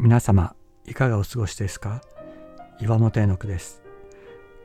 [0.00, 0.54] 皆様
[0.86, 2.02] いかがお過ごしですか？
[2.80, 3.82] 岩本絵の句です。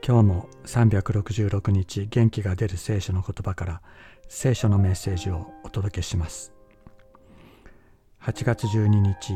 [0.06, 3.82] 今日も366日元気が出る聖書の言葉から
[4.28, 6.52] 聖書のメッセージをお届けします。
[8.22, 9.34] 8月12日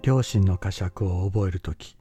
[0.00, 1.98] 両親の呵責を覚える時。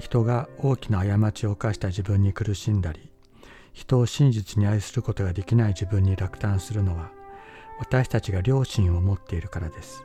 [0.00, 3.12] 人が大きな過ちを犯した自分に苦しんだり
[3.74, 7.10] 人を真実に愛することができない自分に落胆するのは
[7.78, 10.02] 私たちが良心を持っているからです。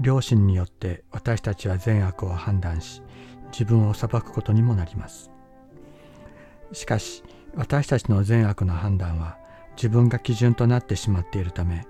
[0.00, 3.02] 良心によって私たちは善悪を判断し
[3.52, 5.30] 自分を裁くことにもなります。
[6.72, 7.22] しかし
[7.54, 9.38] 私たちの善悪の判断は
[9.76, 11.86] 自分が基準となってしまっているため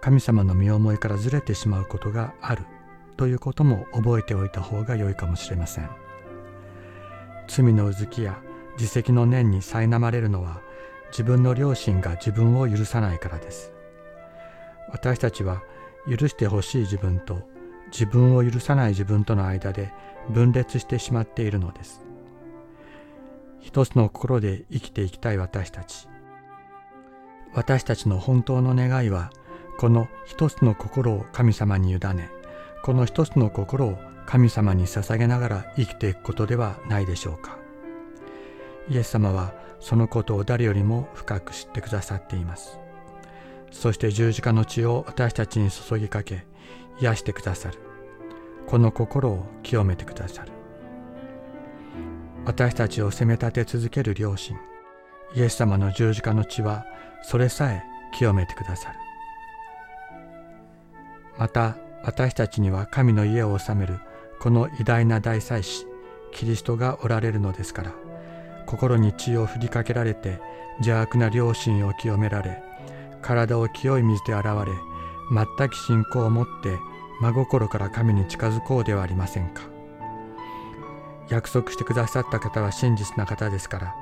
[0.00, 2.64] 神様の身思いからずれてしまうことがある
[3.16, 5.90] ということも覚えておいた方が良いかもしれません。
[7.48, 8.40] 罪のうずきや
[8.76, 10.60] 自責の念に苛まれるのは
[11.10, 13.72] 自分の良心が自分を許さないからです。
[14.90, 15.62] 私たちは
[16.08, 17.42] 許してほしい自分と
[17.92, 19.92] 自分を許さない自分との間で
[20.30, 22.04] 分裂してしまっているのです。
[23.60, 26.08] 一つの心で生きていきたい私たち。
[27.54, 29.30] 私たちの本当の願いは
[29.78, 32.30] この一つの心を神様に委ね
[32.82, 37.58] この一つの心を神様に捧げながら生きていくことではないでしょうか。
[38.90, 42.78] イエス様はそのことを誰よりも深く知ってくださっています。
[43.70, 46.46] そして十字架の血を私たちに注ぎかけ
[47.00, 47.78] 癒してくださる。
[48.66, 50.52] この心を清めてくださる。
[52.44, 54.56] 私たちを責め立て続ける両親
[55.34, 56.86] イエス様の十字架の血は
[57.22, 57.82] それさえ
[58.14, 58.98] 清めてくださる。
[61.38, 64.00] また私たちには神の家を治める
[64.40, 65.86] この偉大な大祭司
[66.32, 67.92] キリストがおられるのですから
[68.66, 70.40] 心に血を振りかけられて
[70.78, 72.62] 邪悪な良心を清められ
[73.22, 74.72] 体を清い水で洗われ
[75.30, 76.76] 全く信仰を持って
[77.20, 79.62] 真心から神に近づこうではありませんか。
[81.30, 83.94] 約束してくださった方は真実な方ですから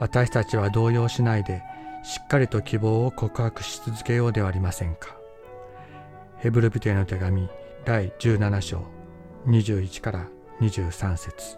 [0.00, 1.62] 私たちは動揺しないで
[2.02, 5.16] しっかりと希望を告白し続けようではありませんか。
[6.38, 7.48] ヘブルビテの手紙
[7.86, 8.82] 第17章
[9.46, 10.28] 21から
[10.60, 11.56] 23節。